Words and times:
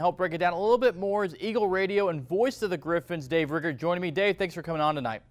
help 0.00 0.16
break 0.16 0.32
it 0.32 0.38
down 0.38 0.52
a 0.52 0.60
little 0.60 0.78
bit 0.78 0.94
more 0.94 1.24
is 1.24 1.34
Eagle 1.40 1.66
Radio 1.66 2.08
and 2.08 2.22
voice 2.22 2.62
of 2.62 2.70
the 2.70 2.76
Griffins, 2.76 3.26
Dave 3.26 3.50
Riggert, 3.50 3.78
joining 3.78 4.00
me. 4.00 4.12
Dave, 4.12 4.38
thanks 4.38 4.54
for 4.54 4.62
coming 4.62 4.80
on 4.80 4.94
tonight. 4.94 5.22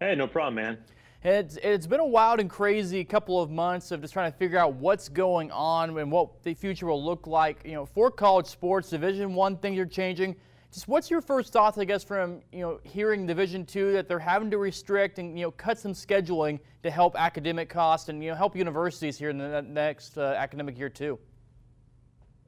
Hey, 0.00 0.16
no 0.16 0.26
problem, 0.26 0.56
man. 0.56 0.78
It's, 1.22 1.58
it's 1.62 1.86
been 1.86 2.00
a 2.00 2.04
wild 2.04 2.40
and 2.40 2.50
crazy 2.50 3.04
couple 3.04 3.40
of 3.40 3.52
months 3.52 3.92
of 3.92 4.00
just 4.00 4.12
trying 4.12 4.32
to 4.32 4.36
figure 4.36 4.58
out 4.58 4.74
what's 4.74 5.08
going 5.08 5.52
on 5.52 5.96
and 5.96 6.10
what 6.10 6.42
the 6.42 6.54
future 6.54 6.86
will 6.86 7.04
look 7.04 7.28
like. 7.28 7.60
You 7.64 7.74
know, 7.74 7.86
for 7.86 8.10
college 8.10 8.46
sports, 8.46 8.90
Division 8.90 9.32
One 9.32 9.56
things 9.56 9.78
are 9.78 9.86
changing. 9.86 10.34
Just 10.72 10.88
what's 10.88 11.08
your 11.08 11.20
first 11.20 11.52
thoughts, 11.52 11.78
I 11.78 11.84
guess, 11.84 12.02
from 12.02 12.40
you 12.50 12.62
know 12.62 12.80
hearing 12.82 13.28
Division 13.28 13.64
Two 13.64 13.92
that 13.92 14.08
they're 14.08 14.18
having 14.18 14.50
to 14.50 14.58
restrict 14.58 15.20
and 15.20 15.38
you 15.38 15.44
know 15.44 15.52
cut 15.52 15.78
some 15.78 15.92
scheduling 15.92 16.58
to 16.82 16.90
help 16.90 17.14
academic 17.14 17.68
costs 17.68 18.08
and 18.08 18.24
you 18.24 18.30
know 18.30 18.36
help 18.36 18.56
universities 18.56 19.16
here 19.16 19.30
in 19.30 19.38
the 19.38 19.62
next 19.62 20.18
uh, 20.18 20.34
academic 20.36 20.76
year 20.76 20.88
too. 20.88 21.16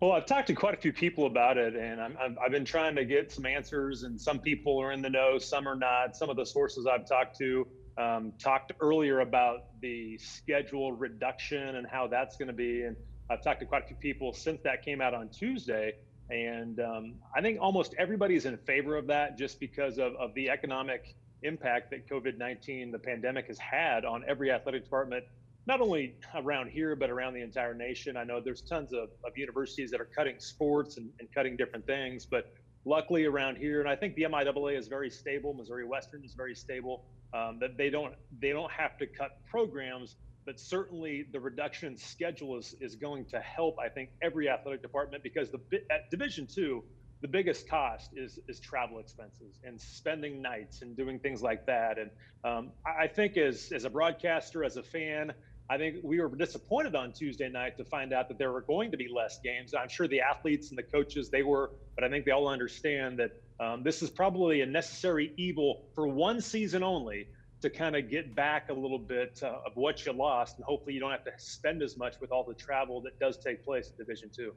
Well, 0.01 0.13
I've 0.13 0.25
talked 0.25 0.47
to 0.47 0.55
quite 0.55 0.73
a 0.73 0.79
few 0.79 0.95
people 0.95 1.27
about 1.27 1.59
it, 1.59 1.77
and 1.77 2.01
i 2.01 2.09
have 2.43 2.51
been 2.51 2.65
trying 2.65 2.97
to 2.97 3.05
get 3.05 3.31
some 3.31 3.45
answers. 3.45 4.03
And 4.05 4.19
some 4.19 4.39
people 4.39 4.81
are 4.81 4.93
in 4.93 5.03
the 5.03 5.11
know, 5.11 5.39
some 5.39 5.69
are 5.69 5.75
not. 5.75 6.17
Some 6.17 6.31
of 6.31 6.37
the 6.37 6.47
sources 6.47 6.87
I've 6.87 7.07
talked 7.07 7.37
to 7.37 7.67
um, 7.99 8.33
talked 8.39 8.73
earlier 8.81 9.21
about 9.21 9.79
the 9.83 10.17
schedule 10.17 10.93
reduction 10.93 11.77
and 11.77 11.87
how 11.87 12.07
that's 12.07 12.39
going 12.39 12.49
to 12.49 12.55
be. 12.55 12.85
And 12.85 12.97
I've 13.29 13.43
talked 13.43 13.61
to 13.61 13.67
quite 13.67 13.85
a 13.85 13.87
few 13.89 13.97
people 13.97 14.33
since 14.33 14.63
that 14.63 14.83
came 14.83 15.03
out 15.03 15.13
on 15.13 15.29
Tuesday. 15.29 15.93
And 16.31 16.81
um, 16.81 17.17
I 17.37 17.43
think 17.43 17.59
almost 17.61 17.95
everybody's 17.99 18.47
in 18.47 18.57
favor 18.57 18.97
of 18.97 19.07
that 19.09 19.37
just 19.37 19.61
because 19.61 19.99
of, 19.99 20.15
of 20.15 20.33
the 20.33 20.49
economic 20.49 21.15
impact 21.43 21.91
that 21.91 22.09
COVID 22.09 22.39
19, 22.39 22.91
the 22.91 22.99
pandemic, 22.99 23.49
has 23.49 23.59
had 23.59 24.07
on 24.07 24.25
every 24.27 24.51
athletic 24.51 24.85
department 24.85 25.25
not 25.67 25.81
only 25.81 26.15
around 26.35 26.71
here, 26.71 26.97
but 26.97 27.11
around 27.11 27.35
the 27.35 27.43
entire 27.43 27.75
nation. 27.75 28.17
I 28.17 28.25
know 28.25 28.41
there's 28.41 28.63
tons 28.63 28.93
of, 28.93 29.11
of 29.25 29.37
universities 29.37 29.91
that 29.91 30.01
are 30.01 30.09
cutting 30.17 30.39
sports 30.39 30.97
and, 30.97 31.11
and 31.21 31.29
cutting 31.33 31.57
different 31.57 31.87
things, 31.87 32.27
but 32.27 32.53
luckily 32.85 33.27
around 33.27 33.57
here, 33.57 33.81
and 33.81 33.89
I 33.89 33.97
think 33.97 34.15
the 34.15 34.23
MIAA 34.23 34.79
is 34.79 34.89
very 34.89 35.11
stable. 35.11 35.55
Missouri 35.55 35.85
Western 35.85 36.25
is 36.25 36.35
very 36.35 36.55
stable. 36.55 37.05
Um, 37.33 37.59
that 37.61 37.77
they 37.77 37.91
don't 37.91 38.15
they 38.41 38.51
don't 38.51 38.73
have 38.73 38.99
to 38.99 39.07
cut 39.07 39.39
programs, 39.49 40.17
but 40.45 40.59
certainly 40.59 41.27
the 41.33 41.39
reduction 41.39 41.97
schedule 41.97 42.59
is 42.59 42.75
is 42.81 42.97
going 42.97 43.27
to 43.27 43.39
help. 43.39 43.79
I 43.79 43.89
think 43.89 44.11
every 44.21 44.49
athletic 44.49 44.83
department 44.83 45.23
because 45.23 45.51
the 45.51 45.61
at 45.93 46.11
Division 46.11 46.49
two, 46.49 46.83
the 47.21 47.29
biggest 47.29 47.69
cost 47.69 48.11
is 48.17 48.41
is 48.49 48.59
travel 48.59 48.99
expenses 48.99 49.61
and 49.63 49.81
spending 49.81 50.43
nights 50.43 50.83
and 50.83 50.97
doing 50.97 51.21
things 51.21 51.41
like 51.41 51.67
that. 51.67 51.99
And 51.99 52.11
um, 52.43 52.73
I 52.85 53.07
think 53.07 53.37
as 53.37 53.71
as 53.73 53.85
a 53.85 53.91
broadcaster, 53.91 54.65
as 54.65 54.77
a 54.77 54.83
fan, 54.83 55.33
I 55.71 55.79
think 55.79 55.99
we 56.03 56.21
were 56.21 56.29
disappointed 56.35 56.97
on 56.97 57.13
Tuesday 57.13 57.49
night 57.49 57.77
to 57.77 57.85
find 57.85 58.13
out 58.13 58.27
that 58.27 58.39
there 58.39 58.51
were 58.51 58.63
going 58.63 58.91
to 58.91 58.97
be 58.97 59.07
less 59.07 59.39
games. 59.39 59.73
I'm 59.73 59.89
sure 59.89 60.09
the 60.09 60.21
athletes 60.21 60.71
and 60.71 60.77
the 60.77 60.83
coaches 60.83 61.31
they 61.31 61.45
were, 61.45 61.71
but 61.95 62.03
I 62.03 62.09
think 62.09 62.25
they 62.25 62.33
all 62.33 62.49
understand 62.49 63.21
that 63.21 63.41
um, 63.61 63.85
this 63.85 64.03
is 64.03 64.11
probably 64.11 64.63
a 64.63 64.67
necessary 64.67 65.33
evil 65.37 65.83
for 65.95 66.09
one 66.09 66.41
season 66.41 66.83
only 66.83 67.29
to 67.63 67.71
kind 67.71 67.95
of 67.95 68.11
get 68.11 68.35
back 68.35 68.69
a 68.69 68.73
little 68.73 68.99
bit 68.99 69.39
uh, 69.45 69.59
of 69.65 69.77
what 69.77 70.05
you 70.05 70.13
lost, 70.13 70.57
and 70.57 70.65
hopefully 70.65 70.93
you 70.93 70.99
don't 70.99 71.13
have 71.13 71.23
to 71.23 71.33
spend 71.37 71.83
as 71.83 71.97
much 71.97 72.15
with 72.21 72.33
all 72.33 72.43
the 72.43 72.55
travel 72.55 73.01
that 73.03 73.17
does 73.21 73.37
take 73.37 73.65
place 73.65 73.91
in 73.91 73.97
Division 73.97 74.29
Two. 74.35 74.53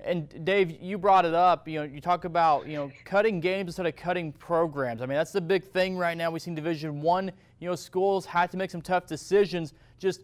And 0.00 0.44
Dave, 0.44 0.80
you 0.80 0.96
brought 0.96 1.26
it 1.26 1.34
up. 1.34 1.68
You 1.68 1.80
know, 1.80 1.84
you 1.84 2.00
talk 2.00 2.24
about 2.24 2.66
you 2.66 2.76
know 2.76 2.90
cutting 3.04 3.40
games 3.40 3.70
instead 3.70 3.84
of 3.86 3.96
cutting 3.96 4.32
programs. 4.32 5.02
I 5.02 5.06
mean, 5.06 5.16
that's 5.16 5.32
the 5.32 5.40
big 5.40 5.64
thing 5.64 5.98
right 5.98 6.16
now. 6.16 6.30
We've 6.30 6.40
seen 6.40 6.54
Division 6.54 7.02
One. 7.02 7.30
You 7.58 7.68
know, 7.68 7.74
schools 7.74 8.24
had 8.24 8.50
to 8.52 8.56
make 8.56 8.70
some 8.70 8.80
tough 8.80 9.06
decisions. 9.06 9.74
Just 9.98 10.22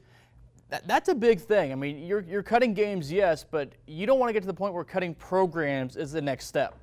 that, 0.73 0.89
that's 0.89 1.11
a 1.11 1.15
big 1.15 1.39
thing. 1.39 1.70
I 1.70 1.75
mean, 1.75 1.98
you're, 1.98 2.23
you're 2.23 2.42
cutting 2.42 2.73
games, 2.73 3.12
yes, 3.12 3.45
but 3.45 3.73
you 3.87 4.06
don't 4.06 4.19
want 4.19 4.31
to 4.31 4.33
get 4.33 4.41
to 4.41 4.47
the 4.47 4.55
point 4.55 4.73
where 4.73 4.84
cutting 4.84 5.14
programs 5.14 5.97
is 5.97 6.12
the 6.12 6.23
next 6.23 6.47
step. 6.47 6.79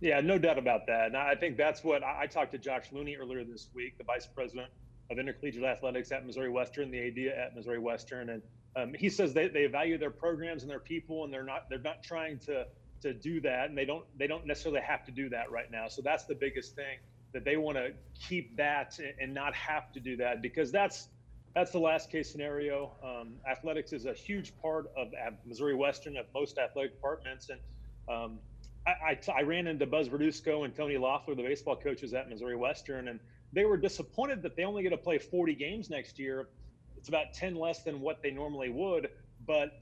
Yeah, 0.00 0.20
no 0.20 0.36
doubt 0.36 0.58
about 0.58 0.86
that. 0.88 1.06
And 1.06 1.16
I 1.16 1.34
think 1.34 1.56
that's 1.56 1.82
what 1.82 2.04
I, 2.04 2.24
I 2.24 2.26
talked 2.26 2.52
to 2.52 2.58
Josh 2.58 2.92
Looney 2.92 3.16
earlier 3.16 3.42
this 3.42 3.70
week, 3.74 3.96
the 3.96 4.04
vice 4.04 4.26
president 4.26 4.68
of 5.10 5.18
intercollegiate 5.18 5.64
athletics 5.64 6.12
at 6.12 6.26
Missouri 6.26 6.50
Western, 6.50 6.90
the 6.90 7.00
idea 7.00 7.34
at 7.34 7.56
Missouri 7.56 7.78
Western, 7.78 8.28
and 8.28 8.42
um, 8.76 8.92
he 8.92 9.08
says 9.08 9.32
they, 9.32 9.48
they 9.48 9.66
value 9.66 9.96
their 9.96 10.10
programs 10.10 10.62
and 10.62 10.70
their 10.70 10.78
people, 10.78 11.24
and 11.24 11.32
they're 11.32 11.44
not 11.44 11.70
they're 11.70 11.78
not 11.78 12.02
trying 12.02 12.38
to 12.40 12.66
to 13.00 13.14
do 13.14 13.40
that, 13.40 13.68
and 13.68 13.78
they 13.78 13.84
don't 13.84 14.04
they 14.18 14.26
don't 14.26 14.46
necessarily 14.46 14.80
have 14.80 15.04
to 15.04 15.12
do 15.12 15.28
that 15.30 15.50
right 15.50 15.70
now. 15.70 15.88
So 15.88 16.02
that's 16.02 16.24
the 16.24 16.34
biggest 16.34 16.74
thing 16.74 16.98
that 17.32 17.44
they 17.44 17.56
want 17.56 17.76
to 17.78 17.92
keep 18.18 18.56
that 18.56 18.98
and 19.20 19.32
not 19.32 19.54
have 19.54 19.92
to 19.92 20.00
do 20.00 20.16
that 20.16 20.42
because 20.42 20.70
that's 20.72 21.08
that's 21.54 21.70
the 21.70 21.78
last 21.78 22.10
case 22.10 22.30
scenario. 22.30 22.92
Um, 23.02 23.34
athletics 23.48 23.92
is 23.92 24.06
a 24.06 24.12
huge 24.12 24.52
part 24.60 24.90
of 24.96 25.08
Missouri 25.46 25.74
Western 25.74 26.16
of 26.16 26.26
most 26.34 26.58
athletic 26.58 26.94
departments, 26.94 27.50
and 27.50 27.60
um, 28.08 28.38
I, 28.86 28.90
I, 28.90 29.18
I, 29.38 29.42
ran 29.42 29.66
into 29.66 29.86
Buzz 29.86 30.08
Verduzco 30.08 30.64
and 30.64 30.74
Tony 30.74 30.98
Loeffler, 30.98 31.34
the 31.34 31.42
baseball 31.42 31.76
coaches 31.76 32.12
at 32.12 32.28
Missouri 32.28 32.56
Western, 32.56 33.08
and 33.08 33.20
they 33.52 33.64
were 33.64 33.76
disappointed 33.76 34.42
that 34.42 34.56
they 34.56 34.64
only 34.64 34.82
get 34.82 34.90
to 34.90 34.96
play 34.96 35.16
40 35.16 35.54
games 35.54 35.88
next 35.88 36.18
year. 36.18 36.48
It's 36.96 37.08
about 37.08 37.32
10 37.32 37.54
less 37.54 37.82
than 37.82 38.00
what 38.00 38.22
they 38.22 38.30
normally 38.30 38.68
would, 38.68 39.10
but 39.46 39.80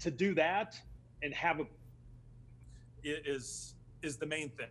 to 0.00 0.10
do 0.10 0.34
that 0.34 0.80
and 1.22 1.34
have 1.34 1.60
a 1.60 1.64
is 3.04 3.74
is 4.02 4.16
the 4.16 4.26
main 4.26 4.50
thing. 4.50 4.68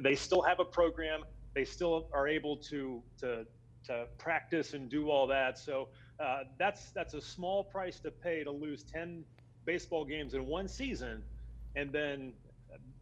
They 0.00 0.14
still 0.14 0.42
have 0.42 0.60
a 0.60 0.64
program. 0.64 1.24
They 1.54 1.64
still 1.64 2.08
are 2.12 2.26
able 2.26 2.56
to 2.56 3.02
to 3.20 3.46
to 3.86 4.06
practice 4.18 4.74
and 4.74 4.88
do 4.88 5.10
all 5.10 5.26
that. 5.28 5.58
So 5.58 5.88
uh, 6.20 6.40
that's 6.58 6.90
that's 6.90 7.14
a 7.14 7.20
small 7.20 7.64
price 7.64 8.00
to 8.00 8.10
pay 8.10 8.44
to 8.44 8.50
lose 8.50 8.84
10 8.84 9.24
baseball 9.64 10.04
games 10.04 10.34
in 10.34 10.46
one 10.46 10.68
season, 10.68 11.22
and 11.76 11.92
then 11.92 12.32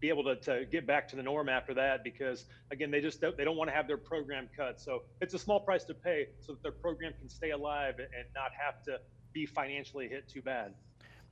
be 0.01 0.09
able 0.09 0.25
to, 0.25 0.37
to 0.37 0.65
get 0.71 0.87
back 0.87 1.09
to 1.09 1.17
the 1.17 1.23
norm 1.23 1.49
after 1.49 1.75
that 1.75 2.03
because 2.03 2.47
again 2.73 2.91
they 2.91 3.01
just 3.01 3.21
don't, 3.21 3.37
they 3.37 3.45
don't 3.45 3.57
want 3.57 3.69
to 3.69 3.75
have 3.75 3.87
their 3.87 3.99
program 3.99 4.49
cut 4.57 4.81
so 4.81 5.03
it's 5.21 5.35
a 5.35 5.39
small 5.39 5.61
price 5.61 5.85
to 5.85 5.95
pay 5.95 6.27
so 6.41 6.53
that 6.53 6.63
their 6.63 6.73
program 6.73 7.13
can 7.19 7.29
stay 7.29 7.51
alive 7.51 7.95
and 7.99 8.25
not 8.35 8.51
have 8.59 8.83
to 8.83 8.99
be 9.33 9.47
financially 9.47 10.09
hit 10.09 10.29
too 10.29 10.43
bad 10.43 10.75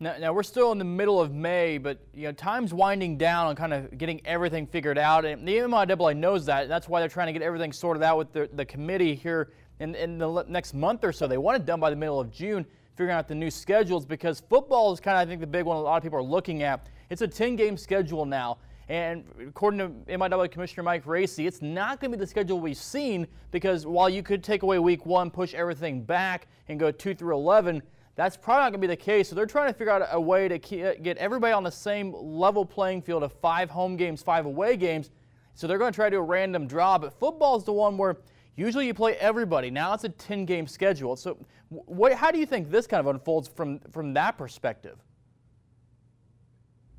now, 0.01 0.17
now, 0.19 0.33
we're 0.33 0.45
still 0.45 0.71
in 0.71 0.79
the 0.79 0.85
middle 0.85 1.21
of 1.21 1.33
May, 1.33 1.77
but 1.77 1.99
you 2.15 2.25
know 2.25 2.33
time's 2.33 2.73
winding 2.73 3.17
down 3.17 3.47
on 3.47 3.57
kind 3.57 3.75
of 3.75 3.99
getting 3.99 4.25
everything 4.25 4.65
figured 4.65 4.97
out, 4.97 5.25
and 5.25 5.47
the 5.47 5.57
MIAA 5.57 6.17
knows 6.17 6.47
that. 6.47 6.69
That's 6.69 6.89
why 6.89 7.01
they're 7.01 7.09
trying 7.09 7.27
to 7.27 7.33
get 7.33 7.43
everything 7.43 7.73
sorted 7.73 8.05
out 8.05 8.17
with 8.17 8.33
the, 8.33 8.49
the 8.53 8.65
committee 8.65 9.17
here 9.17 9.51
in, 9.81 9.97
in 9.97 10.19
the 10.19 10.45
next 10.47 10.73
month 10.73 11.03
or 11.03 11.13
so. 11.13 11.27
They 11.27 11.37
want 11.37 11.57
it 11.57 11.67
done 11.67 11.81
by 11.81 11.91
the 11.91 11.97
middle 11.97 12.21
of 12.21 12.31
June, 12.31 12.65
figuring 12.95 13.17
out 13.17 13.27
the 13.27 13.35
new 13.35 13.51
schedules 13.51 14.07
because 14.07 14.41
football 14.49 14.93
is 14.93 15.01
kind 15.01 15.17
of 15.17 15.23
I 15.23 15.27
think 15.29 15.41
the 15.41 15.49
big 15.49 15.65
one 15.65 15.77
a 15.77 15.81
lot 15.81 15.97
of 15.97 16.03
people 16.05 16.19
are 16.19 16.23
looking 16.23 16.63
at. 16.63 16.87
It's 17.11 17.23
a 17.23 17.29
10-game 17.29 17.77
schedule 17.77 18.25
now. 18.25 18.59
And 18.89 19.25
according 19.49 19.81
to 19.81 19.89
MIAA 20.13 20.51
Commissioner 20.51 20.85
Mike 20.85 21.07
Racy, 21.07 21.47
it's 21.47 21.61
not 21.61 22.01
going 22.01 22.11
to 22.11 22.17
be 22.17 22.21
the 22.21 22.27
schedule 22.27 22.59
we've 22.59 22.77
seen 22.77 23.27
because 23.51 23.85
while 23.85 24.09
you 24.09 24.23
could 24.23 24.43
take 24.43 24.63
away 24.63 24.79
week 24.79 25.05
one, 25.05 25.31
push 25.31 25.53
everything 25.55 26.03
back, 26.03 26.47
and 26.69 26.79
go 26.81 26.91
2 26.91 27.15
through 27.15 27.35
11, 27.35 27.83
that's 28.19 28.37
probably 28.37 28.65
not 28.65 28.71
going 28.73 28.81
to 28.81 28.89
be 28.89 28.93
the 28.93 28.97
case. 28.97 29.29
So 29.29 29.37
they're 29.37 29.47
trying 29.47 29.73
to 29.73 29.79
figure 29.79 29.93
out 29.93 30.09
a 30.11 30.21
way 30.21 30.49
to 30.49 30.56
uh, 30.56 30.95
get 31.01 31.17
everybody 31.19 31.53
on 31.53 31.62
the 31.62 31.71
same 31.71 32.12
level 32.12 32.67
playing 32.67 33.03
field 33.03 33.23
of 33.23 33.33
five 33.34 33.71
home 33.71 33.97
games, 33.97 34.25
five 34.25 34.45
away 34.45 34.77
games. 34.77 35.11
So 35.55 35.69
they're 35.69 35.79
going 35.79 35.93
to 35.93 35.95
try 35.95 36.06
to 36.06 36.17
do 36.17 36.19
a 36.19 36.23
random 36.23 36.67
draw. 36.67 36.99
But 36.99 37.12
football 37.12 37.56
is 37.56 37.62
the 37.62 37.73
one 37.73 37.97
where 37.97 38.17
usually 38.56 38.89
you 38.89 38.93
play 38.93 39.15
everybody. 39.19 39.71
Now 39.71 39.95
it's 39.95 40.03
a 40.03 40.09
10 40.09 40.47
game 40.47 40.67
schedule. 40.67 41.15
So 41.15 41.39
what, 41.69 42.12
how 42.12 42.33
do 42.33 42.41
you 42.41 42.47
think 42.47 42.73
this 42.73 42.89
kind 42.89 42.99
of 42.99 43.06
unfolds 43.06 43.47
from, 43.47 43.79
from 43.93 44.12
that 44.15 44.37
perspective? 44.37 44.99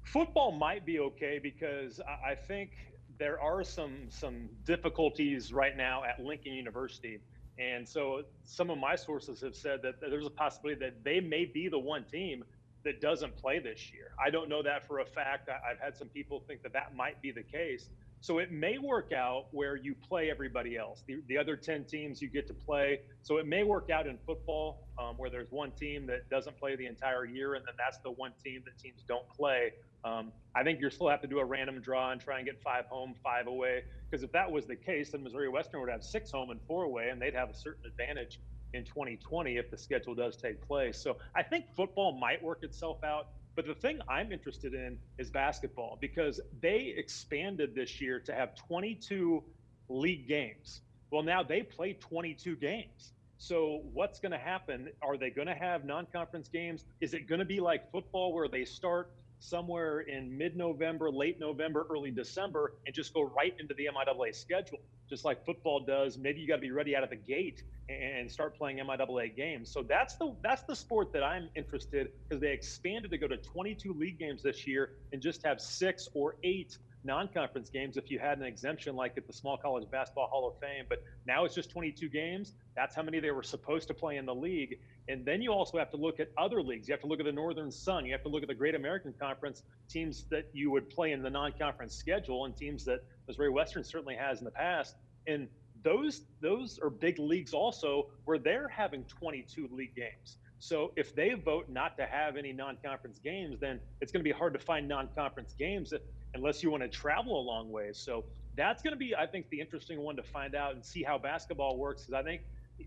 Football 0.04 0.54
might 0.54 0.86
be 0.86 1.00
okay 1.00 1.38
because 1.44 2.00
I 2.26 2.34
think 2.34 2.72
there 3.18 3.42
are 3.42 3.66
some 3.66 4.08
some 4.08 4.48
difficulties 4.64 5.52
right 5.52 5.76
now 5.76 6.06
at 6.06 6.24
Lincoln 6.24 6.54
University 6.54 7.20
and 7.60 7.88
so 7.88 8.22
some 8.44 8.70
of 8.70 8.78
my 8.78 8.96
sources 8.96 9.42
have 9.42 9.56
said 9.56 9.82
that 9.84 9.96
there's 10.00 10.26
a 10.26 10.32
possibility 10.32 10.80
that 10.80 11.04
they 11.04 11.20
may 11.20 11.46
be 11.46 11.68
the 11.68 11.80
one 11.80 12.06
team 12.06 12.44
that 12.86 13.02
doesn't 13.02 13.36
play 13.36 13.60
this 13.60 13.92
year. 13.92 14.12
I 14.24 14.30
don't 14.30 14.48
know 14.48 14.64
that 14.64 14.88
for 14.88 15.00
a 15.00 15.06
fact. 15.06 15.50
I've 15.50 15.80
had 15.80 15.98
some 15.98 16.08
people 16.08 16.42
think 16.48 16.64
that 16.64 16.72
that 16.74 16.96
might 16.96 17.22
be 17.22 17.32
the 17.32 17.44
case. 17.44 17.90
So 18.22 18.40
it 18.40 18.52
may 18.52 18.78
work 18.78 19.12
out 19.14 19.46
where 19.52 19.76
you 19.76 19.96
play 19.96 20.30
everybody 20.30 20.78
else. 20.78 21.04
The, 21.08 21.22
the 21.28 21.38
other 21.38 21.56
10 21.56 21.86
teams 21.86 22.22
you 22.22 22.30
get 22.30 22.48
to 22.48 22.54
play. 22.54 23.00
So 23.22 23.38
it 23.38 23.48
may 23.48 23.64
work 23.64 23.90
out 23.90 24.08
in 24.08 24.18
football 24.26 24.88
um, 25.00 25.16
where 25.18 25.30
there's 25.30 25.52
one 25.52 25.72
team 25.72 26.06
that 26.08 26.30
doesn't 26.30 26.58
play 26.60 26.76
the 26.76 26.86
entire 26.86 27.26
year, 27.26 27.56
and 27.56 27.66
then 27.66 27.76
that's 27.78 27.98
the 28.00 28.12
one 28.12 28.34
team 28.44 28.62
that 28.66 28.78
teams 28.78 29.04
don't 29.08 29.28
play. 29.30 29.72
Um, 30.04 30.32
I 30.56 30.64
think 30.64 30.82
you 30.82 30.90
still 30.90 31.10
have 31.10 31.22
to 31.22 31.28
do 31.28 31.40
a 31.40 31.46
random 31.46 31.80
draw 31.82 32.12
and 32.12 32.20
try 32.20 32.38
and 32.38 32.46
get 32.46 32.62
five 32.62 32.86
home, 32.86 33.16
five 33.24 33.48
away. 33.48 33.84
Because 34.10 34.24
if 34.24 34.32
that 34.34 34.52
was 34.52 34.66
the 34.66 34.76
case, 34.76 35.12
then 35.12 35.24
Missouri 35.24 35.50
Western 35.50 35.82
would 35.82 35.90
have 35.90 36.04
six 36.04 36.32
home 36.32 36.50
and 36.50 36.60
four 36.68 36.84
away, 36.84 37.10
and 37.10 37.22
they'd 37.22 37.36
have 37.36 37.50
a 37.50 37.56
certain 37.56 37.86
advantage 37.86 38.40
in 38.74 38.84
2020 38.84 39.58
if 39.58 39.72
the 39.72 39.78
schedule 39.78 40.16
does 40.16 40.38
take 40.38 40.66
place. 40.68 41.02
So 41.02 41.18
I 41.36 41.44
think 41.44 41.66
football 41.76 42.18
might 42.20 42.44
work 42.44 42.64
itself 42.64 43.04
out. 43.04 43.30
But 43.60 43.68
the 43.68 43.76
thing 43.76 44.00
I'm 44.08 44.32
interested 44.32 44.74
in 44.74 44.98
is 45.18 45.30
basketball 45.30 45.98
because 46.00 46.40
they 46.62 46.94
expanded 46.96 47.76
this 47.76 48.00
year 48.00 48.22
to 48.22 48.34
have 48.34 48.56
22 48.56 49.44
league 49.90 50.30
games. 50.30 50.80
Well, 51.12 51.24
now 51.24 51.44
they 51.44 51.64
play 51.64 51.92
22 51.92 52.56
games. 52.56 53.12
So 53.38 53.82
what's 53.92 54.22
going 54.22 54.32
to 54.32 54.38
happen? 54.38 54.88
Are 55.02 55.18
they 55.18 55.30
going 55.30 55.50
to 55.50 55.54
have 55.54 55.84
non-conference 55.84 56.48
games? 56.48 56.86
Is 57.02 57.14
it 57.14 57.28
going 57.28 57.40
to 57.40 57.46
be 57.46 57.60
like 57.60 57.92
football 57.92 58.32
where 58.32 58.48
they 58.48 58.64
start 58.64 59.12
somewhere 59.40 60.02
in 60.02 60.38
mid-November, 60.38 61.10
late 61.10 61.40
November, 61.40 61.88
early 61.90 62.12
December, 62.12 62.74
and 62.86 62.94
just 62.94 63.14
go 63.14 63.24
right 63.24 63.54
into 63.60 63.74
the 63.74 63.88
MIAA 63.88 64.36
schedule, 64.36 64.80
just 65.10 65.26
like 65.26 65.46
football 65.46 65.80
does. 65.80 66.18
Maybe 66.18 66.42
you 66.42 66.48
got 66.48 66.56
to 66.56 66.62
be 66.62 66.72
ready 66.72 66.96
out 66.96 67.04
of 67.04 67.10
the 67.10 67.16
gate 67.16 67.64
and 67.90 68.32
start 68.32 68.56
playing 68.58 68.78
MIAA 68.78 69.36
games. 69.36 69.72
So 69.72 69.84
that's 69.88 70.16
the 70.18 70.36
that's 70.44 70.64
the 70.64 70.76
sport 70.76 71.12
that 71.14 71.24
I'm 71.24 71.50
interested 71.56 72.10
because 72.28 72.42
they 72.42 72.52
expanded 72.52 73.10
to 73.12 73.18
go 73.18 73.28
to 73.28 73.38
22 73.38 73.94
league 73.94 74.20
games 74.20 74.44
this 74.44 74.68
year 74.68 74.92
and 75.12 75.22
just 75.22 75.44
have 75.46 75.60
six 75.60 76.08
or 76.14 76.36
eight 76.44 76.78
non-conference 77.10 77.72
games 77.72 77.98
if 77.98 78.12
you 78.12 78.20
had 78.20 78.38
an 78.38 78.44
exemption 78.44 78.96
like 78.96 79.18
at 79.18 79.26
the 79.26 79.34
Small 79.34 79.58
College 79.58 79.90
Basketball 79.90 80.28
Hall 80.28 80.48
of 80.48 80.60
Fame. 80.60 80.86
But 80.88 81.04
now 81.26 81.44
it's 81.44 81.56
just 81.56 81.72
22 81.72 82.08
games. 82.08 82.54
That's 82.76 82.96
how 82.96 83.02
many 83.02 83.20
they 83.20 83.32
were 83.32 83.42
supposed 83.42 83.88
to 83.88 83.96
play 83.96 84.18
in 84.18 84.28
the 84.28 84.36
league. 84.36 84.78
And 85.08 85.26
then 85.26 85.42
you 85.42 85.52
also 85.52 85.80
have 85.80 85.90
to 85.90 85.98
look 85.98 86.20
at 86.20 86.30
other 86.38 86.62
leagues. 86.62 86.88
You 86.88 86.94
have 86.94 87.02
to 87.02 87.08
look 87.08 87.20
at 87.20 87.26
the 87.26 87.32
Northern 87.32 87.72
Sun. 87.72 88.06
You 88.06 88.12
have 88.12 88.22
to 88.22 88.30
look 88.30 88.44
at 88.44 88.48
the 88.48 88.54
Great 88.54 88.76
American 88.76 89.12
Conference 89.20 89.64
teams 89.90 90.26
that 90.30 90.46
you 90.54 90.70
would 90.70 90.88
play 90.88 91.12
in 91.12 91.24
the 91.24 91.32
non-conference 91.32 91.96
schedule 91.96 92.46
and 92.46 92.56
teams 92.56 92.86
that 92.86 93.00
Missouri 93.28 93.50
Western 93.50 93.84
certainly 93.84 94.16
has 94.16 94.38
in 94.38 94.46
the 94.46 94.52
past. 94.52 94.96
And 95.26 95.48
those 95.84 96.22
those 96.42 96.78
are 96.78 96.92
big 96.92 97.18
leagues 97.18 97.54
also 97.54 98.12
where 98.26 98.38
they're 98.38 98.68
having 98.68 99.04
22 99.06 99.68
league 99.72 99.96
games. 99.96 100.38
So 100.60 100.92
if 100.96 101.16
they 101.16 101.34
vote 101.34 101.70
not 101.70 101.98
to 101.98 102.06
have 102.06 102.36
any 102.36 102.52
non-conference 102.54 103.18
games, 103.24 103.60
then 103.60 103.80
it's 104.00 104.12
going 104.12 104.24
to 104.24 104.30
be 104.30 104.38
hard 104.38 104.54
to 104.54 104.60
find 104.60 104.88
non-conference 104.88 105.56
games 105.58 105.92
unless 106.34 106.64
you 106.64 106.72
want 106.72 106.84
to 106.84 106.90
travel 106.90 107.40
a 107.40 107.44
long 107.44 107.72
way. 107.72 107.90
So 107.94 108.26
that's 108.56 108.82
going 108.82 108.94
to 108.94 108.98
be, 108.98 109.16
I 109.16 109.26
think, 109.26 109.50
the 109.50 109.60
interesting 109.60 110.02
one 110.02 110.16
to 110.16 110.24
find 110.24 110.56
out 110.56 110.76
and 110.76 110.84
see 110.84 111.04
how 111.04 111.18
basketball 111.18 111.78
works. 111.78 112.04
Because 112.04 112.20
I 112.20 112.24
think 112.24 112.42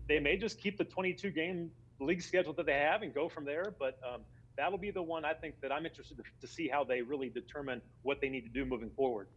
they 0.07 0.19
may 0.19 0.37
just 0.37 0.59
keep 0.59 0.77
the 0.77 0.85
22 0.85 1.31
game 1.31 1.71
league 1.99 2.21
schedule 2.21 2.53
that 2.53 2.65
they 2.65 2.73
have 2.73 3.01
and 3.01 3.13
go 3.13 3.29
from 3.29 3.45
there. 3.45 3.73
But 3.77 3.99
um, 4.07 4.21
that'll 4.57 4.77
be 4.77 4.91
the 4.91 5.03
one 5.03 5.25
I 5.25 5.33
think 5.33 5.59
that 5.61 5.71
I'm 5.71 5.85
interested 5.85 6.17
to, 6.17 6.23
to 6.41 6.47
see 6.47 6.67
how 6.67 6.83
they 6.83 7.01
really 7.01 7.29
determine 7.29 7.81
what 8.03 8.21
they 8.21 8.29
need 8.29 8.41
to 8.41 8.49
do 8.49 8.65
moving 8.65 8.89
forward. 8.89 9.27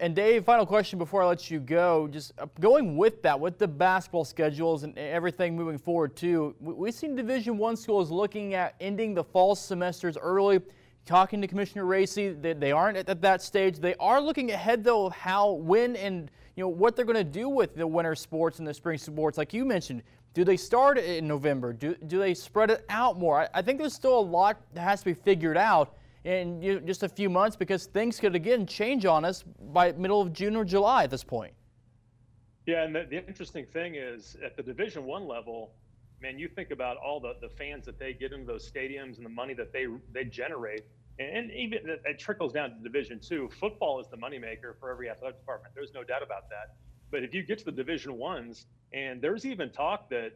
And 0.00 0.16
Dave, 0.16 0.44
final 0.44 0.66
question 0.66 0.98
before 0.98 1.22
I 1.22 1.26
let 1.26 1.48
you 1.48 1.60
go. 1.60 2.08
Just 2.08 2.32
uh, 2.38 2.46
going 2.58 2.96
with 2.96 3.22
that, 3.22 3.38
with 3.38 3.56
the 3.56 3.68
basketball 3.68 4.24
schedules 4.24 4.82
and 4.82 4.98
everything 4.98 5.54
moving 5.54 5.78
forward 5.78 6.16
too, 6.16 6.56
we've 6.58 6.92
seen 6.92 7.14
Division 7.14 7.56
One 7.56 7.76
schools 7.76 8.10
looking 8.10 8.54
at 8.54 8.74
ending 8.80 9.14
the 9.14 9.22
fall 9.22 9.54
semesters 9.54 10.16
early 10.16 10.60
talking 11.06 11.40
to 11.40 11.46
Commissioner 11.46 11.84
Racy. 11.84 12.30
They, 12.30 12.52
they 12.52 12.72
aren't 12.72 12.96
at 12.96 13.20
that 13.22 13.42
stage. 13.42 13.78
They 13.78 13.94
are 13.96 14.20
looking 14.20 14.50
ahead, 14.50 14.84
though, 14.84 15.06
of 15.06 15.12
how, 15.12 15.52
when, 15.52 15.96
and 15.96 16.30
you 16.56 16.64
know 16.64 16.68
what 16.68 16.96
they're 16.96 17.04
going 17.04 17.16
to 17.16 17.24
do 17.24 17.48
with 17.48 17.74
the 17.74 17.86
winter 17.86 18.14
sports 18.14 18.58
and 18.58 18.68
the 18.68 18.74
spring 18.74 18.98
sports. 18.98 19.38
Like 19.38 19.52
you 19.52 19.64
mentioned, 19.64 20.02
do 20.34 20.44
they 20.44 20.56
start 20.56 20.98
in 20.98 21.26
November? 21.26 21.72
Do, 21.72 21.94
do 22.06 22.18
they 22.18 22.34
spread 22.34 22.70
it 22.70 22.84
out 22.88 23.18
more? 23.18 23.40
I, 23.40 23.48
I 23.54 23.62
think 23.62 23.78
there's 23.78 23.94
still 23.94 24.18
a 24.18 24.20
lot 24.20 24.60
that 24.74 24.82
has 24.82 25.00
to 25.00 25.06
be 25.06 25.14
figured 25.14 25.56
out 25.56 25.96
in 26.24 26.60
you 26.62 26.74
know, 26.74 26.80
just 26.80 27.02
a 27.02 27.08
few 27.08 27.30
months 27.30 27.56
because 27.56 27.86
things 27.86 28.20
could 28.20 28.34
again 28.34 28.66
change 28.66 29.06
on 29.06 29.24
us 29.24 29.42
by 29.72 29.92
middle 29.92 30.20
of 30.20 30.32
June 30.32 30.54
or 30.54 30.64
July 30.64 31.04
at 31.04 31.10
this 31.10 31.24
point. 31.24 31.52
Yeah, 32.66 32.84
and 32.84 32.94
the, 32.94 33.06
the 33.08 33.26
interesting 33.26 33.64
thing 33.66 33.94
is 33.96 34.36
at 34.44 34.56
the 34.56 34.62
Division 34.62 35.04
One 35.04 35.26
level, 35.26 35.72
man, 36.20 36.38
you 36.38 36.48
think 36.48 36.70
about 36.70 36.96
all 36.96 37.20
the, 37.20 37.34
the 37.40 37.48
fans 37.48 37.86
that 37.86 37.98
they 37.98 38.12
get 38.12 38.32
into 38.32 38.46
those 38.46 38.70
stadiums 38.70 39.16
and 39.16 39.24
the 39.24 39.30
money 39.30 39.54
that 39.54 39.72
they 39.72 39.86
they 40.12 40.24
generate, 40.24 40.82
and 41.18 41.50
even 41.52 41.78
it 42.04 42.18
trickles 42.18 42.52
down 42.52 42.70
to 42.70 42.76
Division 42.82 43.20
Two. 43.20 43.48
Football 43.58 44.00
is 44.00 44.06
the 44.08 44.16
moneymaker 44.16 44.78
for 44.78 44.90
every 44.90 45.10
athletic 45.10 45.38
department. 45.40 45.74
There's 45.74 45.92
no 45.94 46.04
doubt 46.04 46.22
about 46.22 46.48
that. 46.50 46.76
But 47.10 47.24
if 47.24 47.34
you 47.34 47.42
get 47.42 47.58
to 47.58 47.64
the 47.64 47.72
Division 47.72 48.16
Ones, 48.18 48.66
and 48.92 49.20
there's 49.20 49.44
even 49.44 49.70
talk 49.70 50.10
that, 50.10 50.32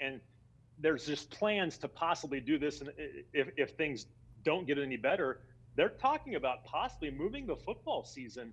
and 0.00 0.20
there's 0.78 1.06
just 1.06 1.30
plans 1.30 1.78
to 1.78 1.88
possibly 1.88 2.40
do 2.40 2.58
this, 2.58 2.80
and 2.80 2.90
if 3.32 3.48
if 3.56 3.70
things 3.70 4.06
don't 4.44 4.66
get 4.66 4.78
any 4.78 4.96
better, 4.96 5.40
they're 5.76 5.88
talking 5.88 6.34
about 6.34 6.64
possibly 6.64 7.10
moving 7.10 7.46
the 7.46 7.56
football 7.56 8.04
season 8.04 8.52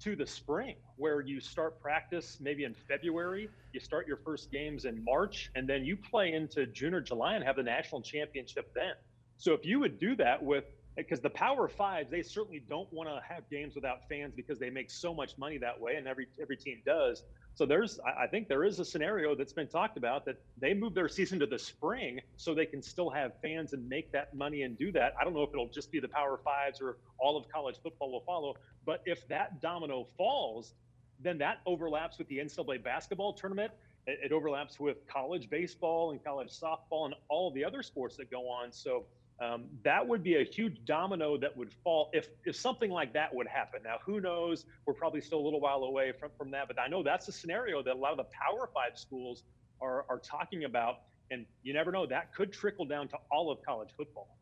to 0.00 0.14
the 0.16 0.26
spring 0.26 0.76
where 0.96 1.20
you 1.20 1.40
start 1.40 1.80
practice 1.80 2.38
maybe 2.40 2.64
in 2.64 2.74
February, 2.74 3.48
you 3.72 3.80
start 3.80 4.06
your 4.06 4.16
first 4.18 4.50
games 4.50 4.84
in 4.84 5.02
March, 5.04 5.50
and 5.54 5.68
then 5.68 5.84
you 5.84 5.96
play 5.96 6.32
into 6.32 6.66
June 6.66 6.94
or 6.94 7.00
July 7.00 7.34
and 7.34 7.44
have 7.44 7.56
the 7.56 7.62
national 7.62 8.02
championship 8.02 8.72
then. 8.74 8.94
So 9.36 9.52
if 9.52 9.64
you 9.64 9.80
would 9.80 9.98
do 9.98 10.16
that 10.16 10.42
with 10.42 10.64
because 10.98 11.20
the 11.20 11.30
Power 11.30 11.68
Fives, 11.68 12.10
they 12.10 12.22
certainly 12.22 12.60
don't 12.68 12.92
want 12.92 13.08
to 13.08 13.22
have 13.26 13.48
games 13.48 13.76
without 13.76 14.08
fans 14.08 14.34
because 14.34 14.58
they 14.58 14.68
make 14.68 14.90
so 14.90 15.14
much 15.14 15.38
money 15.38 15.56
that 15.56 15.80
way, 15.80 15.94
and 15.94 16.08
every 16.08 16.26
every 16.42 16.56
team 16.56 16.82
does. 16.84 17.22
So 17.54 17.66
there's, 17.66 17.98
I 18.04 18.28
think 18.28 18.46
there 18.46 18.62
is 18.62 18.78
a 18.78 18.84
scenario 18.84 19.34
that's 19.34 19.52
been 19.52 19.66
talked 19.66 19.96
about 19.96 20.24
that 20.26 20.36
they 20.60 20.74
move 20.74 20.94
their 20.94 21.08
season 21.08 21.40
to 21.40 21.46
the 21.46 21.58
spring 21.58 22.20
so 22.36 22.54
they 22.54 22.66
can 22.66 22.80
still 22.80 23.10
have 23.10 23.32
fans 23.42 23.72
and 23.72 23.88
make 23.88 24.12
that 24.12 24.32
money 24.32 24.62
and 24.62 24.78
do 24.78 24.92
that. 24.92 25.14
I 25.20 25.24
don't 25.24 25.34
know 25.34 25.42
if 25.42 25.50
it'll 25.50 25.68
just 25.68 25.90
be 25.90 25.98
the 25.98 26.08
Power 26.08 26.38
Fives 26.44 26.80
or 26.80 26.98
all 27.18 27.36
of 27.36 27.48
college 27.48 27.76
football 27.82 28.12
will 28.12 28.20
follow, 28.20 28.54
but 28.86 29.02
if 29.06 29.26
that 29.26 29.60
domino 29.60 30.06
falls, 30.16 30.74
then 31.20 31.38
that 31.38 31.58
overlaps 31.66 32.18
with 32.18 32.28
the 32.28 32.38
NCAA 32.38 32.82
basketball 32.82 33.32
tournament. 33.32 33.72
It, 34.06 34.20
it 34.26 34.32
overlaps 34.32 34.78
with 34.78 34.98
college 35.08 35.50
baseball 35.50 36.12
and 36.12 36.22
college 36.22 36.50
softball 36.50 37.06
and 37.06 37.14
all 37.28 37.50
the 37.50 37.64
other 37.64 37.82
sports 37.82 38.16
that 38.18 38.30
go 38.30 38.48
on. 38.48 38.70
So 38.70 39.04
um, 39.40 39.66
that 39.84 40.06
would 40.06 40.22
be 40.22 40.36
a 40.36 40.44
huge 40.44 40.84
domino 40.84 41.36
that 41.38 41.56
would 41.56 41.72
fall 41.84 42.10
if, 42.12 42.28
if 42.44 42.56
something 42.56 42.90
like 42.90 43.12
that 43.12 43.32
would 43.32 43.46
happen. 43.46 43.80
Now, 43.84 43.98
who 44.04 44.20
knows? 44.20 44.64
We're 44.86 44.94
probably 44.94 45.20
still 45.20 45.38
a 45.38 45.44
little 45.44 45.60
while 45.60 45.84
away 45.84 46.12
from, 46.18 46.30
from 46.36 46.50
that, 46.50 46.66
but 46.66 46.78
I 46.78 46.88
know 46.88 47.02
that's 47.02 47.28
a 47.28 47.32
scenario 47.32 47.82
that 47.84 47.94
a 47.94 47.98
lot 47.98 48.10
of 48.10 48.18
the 48.18 48.24
Power 48.24 48.68
Five 48.74 48.98
schools 48.98 49.44
are, 49.80 50.04
are 50.08 50.18
talking 50.18 50.64
about. 50.64 51.00
And 51.30 51.46
you 51.62 51.72
never 51.74 51.92
know, 51.92 52.06
that 52.06 52.34
could 52.34 52.52
trickle 52.52 52.86
down 52.86 53.06
to 53.08 53.18
all 53.30 53.50
of 53.52 53.58
college 53.62 53.90
football. 53.96 54.38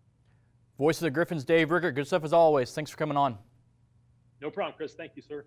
Voice 0.78 0.98
of 0.98 1.02
the 1.02 1.10
Griffins, 1.10 1.44
Dave 1.44 1.70
Riggert. 1.70 1.94
Good 1.94 2.06
stuff 2.06 2.24
as 2.24 2.32
always. 2.32 2.72
Thanks 2.72 2.90
for 2.90 2.96
coming 2.96 3.16
on. 3.16 3.36
No 4.40 4.50
problem, 4.50 4.74
Chris. 4.76 4.94
Thank 4.94 5.12
you, 5.16 5.22
sir. 5.22 5.44